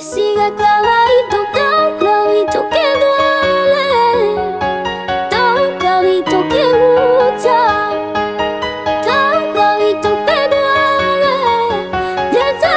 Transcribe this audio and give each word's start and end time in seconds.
Y 0.00 0.02
sigue 0.02 0.54
clavadito, 0.56 1.38
tan 1.52 1.98
clavito 1.98 2.66
que 2.70 2.86
duele. 3.02 4.34
Tan 5.28 5.78
clavito 5.78 6.36
que 6.48 6.64
lucha. 6.80 7.60
Tan 9.04 9.52
clavito 9.52 10.08
que 10.24 10.40
duele. 10.54 11.36
Y 12.32 12.36
esta 12.48 12.74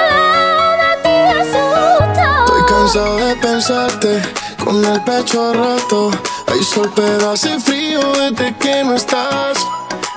de 0.82 0.92
ti 1.04 1.16
asusta. 1.40 2.28
Estoy 2.44 2.64
cansado 2.68 3.16
de 3.16 3.36
pensarte 3.38 4.22
con 4.62 4.84
el 4.84 5.02
pecho 5.06 5.54
roto. 5.54 6.12
Hay 6.48 6.62
sol, 6.62 6.92
pero 6.94 7.32
hace 7.32 7.58
frío 7.58 8.02
desde 8.20 8.54
que 8.58 8.84
no 8.84 8.96
estás. 8.96 9.66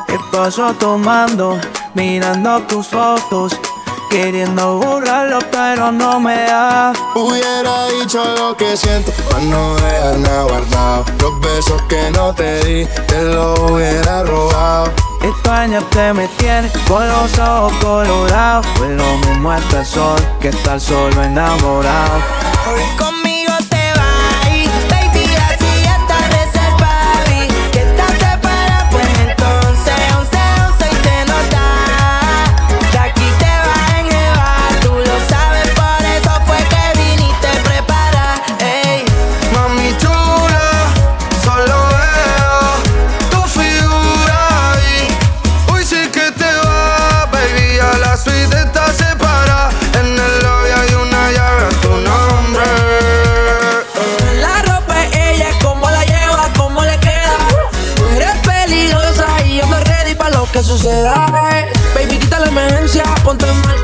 ¿Qué 0.09 0.19
paso 0.33 0.75
tomando? 0.75 1.57
Mirando 1.95 2.63
tus 2.63 2.89
fotos. 2.89 3.53
Queriendo 4.11 4.79
borrarlo, 4.79 5.39
pero 5.51 5.91
no 5.91 6.21
me 6.21 6.37
da. 6.45 6.93
Hubiera 7.15 7.87
dicho 7.89 8.25
lo 8.37 8.57
que 8.57 8.77
siento, 8.77 9.13
para 9.31 9.43
no 9.43 9.75
dejar 9.77 10.19
nada 10.19 10.43
guardado. 10.45 11.05
Los 11.21 11.41
besos 11.41 11.83
que 11.89 12.11
no 12.13 12.33
te 12.35 12.65
di, 12.65 12.87
te 13.07 13.23
los 13.23 13.59
hubiera 13.59 14.23
robado. 14.23 14.93
Extrañarte 15.23 16.13
me 16.13 16.29
tiene 16.39 16.71
con 16.87 17.07
los 17.09 17.39
ojos 17.39 17.73
colorados. 17.81 18.67
Pues 18.79 18.91
lo 18.91 19.17
mismo 19.19 19.53
está 19.53 19.81
el 19.81 19.87
sol 19.87 20.21
que 20.41 20.49
estar 20.49 20.81
solo 20.81 21.23
enamorado. 21.23 22.23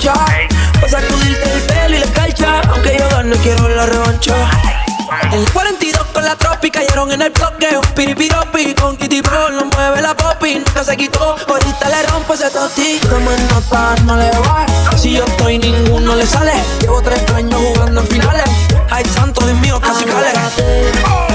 Marcha 0.04 0.24
para 0.74 0.88
sacudirte 0.88 1.52
el 1.52 1.62
pelo 1.62 1.96
y 1.96 1.98
la 2.00 2.06
calcha. 2.06 2.60
Aunque 2.68 2.96
yo 2.98 3.08
gane 3.10 3.36
quiero 3.36 3.68
la 3.68 3.86
revancha. 3.86 4.34
El 5.32 5.50
42 5.52 6.02
con 6.12 6.24
la 6.24 6.36
tropi 6.36 6.70
cayeron 6.70 7.12
en 7.12 7.22
el 7.22 7.30
bloque. 7.30 7.76
Un 7.76 7.94
piripiropi 7.94 8.74
con 8.74 8.96
Kitty 8.96 9.22
Pro 9.22 9.50
Lo 9.50 9.66
mueve 9.66 10.00
la 10.00 10.16
popi, 10.16 10.54
nunca 10.54 10.82
se 10.84 10.96
quitó 10.96 11.36
Ahorita 11.46 11.88
le 11.88 12.02
rompo 12.10 12.34
ese 12.34 12.50
toti. 12.50 13.00
Como 13.08 13.30
en 13.30 13.48
nota 13.48 13.94
no 14.04 14.16
le 14.16 14.30
va. 14.30 14.66
Si 14.96 15.12
yo 15.12 15.24
estoy 15.24 15.58
ninguno 15.58 16.14
le 16.14 16.26
sale. 16.26 16.54
Llevo 16.80 17.00
tres 17.02 17.22
años 17.30 17.60
jugando 17.60 18.00
en 18.00 18.06
finales. 18.08 18.44
Ay 18.90 19.04
santo 19.04 19.44
Dios 19.46 19.58
mío, 19.58 19.80
casi 19.80 20.04
cale 20.04 21.31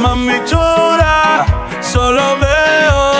Mami 0.00 0.34
solo 1.80 2.36
veo 2.38 3.12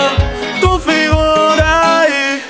tu 0.61 0.79
figura 0.79 2.01
ahí. 2.01 2.41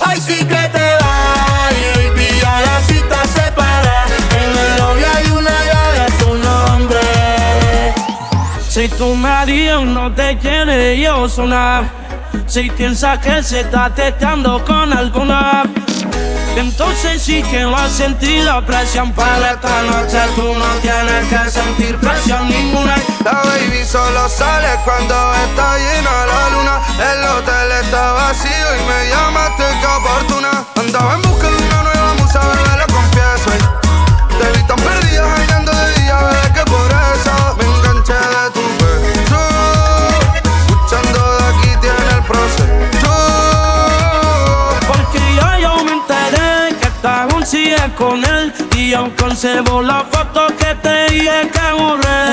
Ay, 0.00 0.20
sí 0.20 0.38
que 0.38 0.68
te 0.74 0.94
vas, 1.00 1.74
baby, 1.94 2.28
a 2.46 2.60
la 2.62 2.80
cita 2.80 3.24
separa. 3.26 4.04
En 4.40 4.50
el 4.56 4.76
lobby 4.78 5.04
hay 5.04 5.30
una 5.30 5.50
llave 5.50 6.00
a 6.00 6.06
tu 6.18 6.34
nombre. 6.34 7.00
Si 8.68 8.88
tu 8.88 9.14
marido 9.14 9.84
no 9.84 10.12
te 10.12 10.38
quiere, 10.38 10.98
yo 10.98 11.28
sonar. 11.28 11.84
Si 12.46 12.70
piensas 12.70 13.18
que 13.18 13.42
se 13.42 13.60
está 13.60 13.90
testeando 13.90 14.64
con 14.64 14.92
alguna. 14.92 15.64
Entonces 16.56 17.20
sí 17.20 17.42
que 17.42 17.62
no 17.62 17.76
has 17.76 17.92
sentido 17.92 18.64
presión 18.64 19.12
para 19.12 19.52
esta 19.52 19.82
noche. 19.82 20.18
Tú 20.36 20.54
no 20.54 20.66
tienes 20.80 21.26
que 21.28 21.50
sentir 21.50 21.96
presión 21.98 22.48
solo 23.94 24.28
sale 24.28 24.70
cuando 24.84 25.14
está 25.44 25.78
llena 25.78 26.26
la 26.26 26.50
luna. 26.50 26.74
El 26.98 27.20
hotel 27.30 27.70
está 27.80 28.10
vacío 28.10 28.68
y 28.78 28.82
me 28.88 29.08
llamaste 29.08 29.62
que 29.80 29.86
oportuna. 29.86 30.64
Andaba 30.74 31.14
en 31.14 31.22
busca 31.22 31.46
de 31.46 31.56
una 31.56 31.82
nueva 31.84 32.14
musa, 32.18 32.40
bebé, 32.40 32.74
lo 32.80 32.86
confieso. 32.92 33.50
Te 34.38 34.46
vi 34.52 34.62
tan 34.66 34.80
perdida, 34.80 35.22
bailando 35.22 35.70
de 35.70 35.86
día, 36.00 36.16
bebé, 36.24 36.44
que 36.54 36.64
por 36.74 36.90
eso 36.90 37.34
me 37.56 37.64
enganché 37.72 38.18
de 38.34 38.44
tu 38.56 38.64
beso. 38.80 39.42
Escuchando 40.42 41.20
de 41.36 41.44
aquí 41.50 41.70
tiene 41.82 42.12
el 42.18 42.22
proceso. 42.32 43.14
Porque 44.88 45.20
ya 45.36 45.58
yo 45.60 45.72
me 45.84 45.92
enteré 45.92 46.74
que 46.80 46.88
estás 46.88 47.32
un 47.32 47.46
sigue 47.46 47.94
con 47.96 48.24
él. 48.24 48.52
Y 48.74 48.92
aún 48.92 49.10
conservo 49.10 49.82
la 49.82 50.04
foto 50.10 50.48
que 50.58 50.74
te 50.82 51.10
dije 51.10 51.48
que 51.52 51.72
borré. 51.78 52.23